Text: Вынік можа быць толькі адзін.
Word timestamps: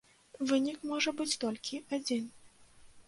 Вынік 0.51 0.79
можа 0.93 1.13
быць 1.21 1.37
толькі 1.43 1.83
адзін. 1.99 2.25